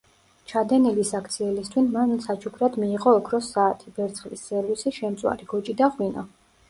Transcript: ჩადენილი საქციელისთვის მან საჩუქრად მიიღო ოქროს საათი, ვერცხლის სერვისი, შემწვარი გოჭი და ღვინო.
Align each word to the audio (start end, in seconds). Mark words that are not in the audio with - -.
ჩადენილი 0.51 1.03
საქციელისთვის 1.09 1.91
მან 1.97 2.15
საჩუქრად 2.25 2.79
მიიღო 2.85 3.13
ოქროს 3.19 3.51
საათი, 3.57 3.93
ვერცხლის 3.99 4.47
სერვისი, 4.51 4.95
შემწვარი 5.01 5.51
გოჭი 5.53 5.77
და 5.85 5.93
ღვინო. 5.99 6.27